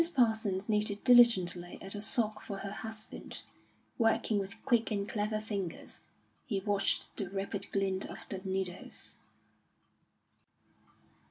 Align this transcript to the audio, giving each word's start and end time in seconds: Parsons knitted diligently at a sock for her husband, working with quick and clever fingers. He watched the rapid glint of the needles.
Parsons 0.15 0.67
knitted 0.67 1.03
diligently 1.03 1.77
at 1.79 1.93
a 1.93 2.01
sock 2.01 2.41
for 2.41 2.57
her 2.57 2.71
husband, 2.71 3.43
working 3.99 4.39
with 4.39 4.65
quick 4.65 4.89
and 4.89 5.07
clever 5.07 5.39
fingers. 5.39 5.99
He 6.47 6.59
watched 6.59 7.17
the 7.17 7.29
rapid 7.29 7.71
glint 7.71 8.09
of 8.09 8.27
the 8.27 8.39
needles. 8.43 9.17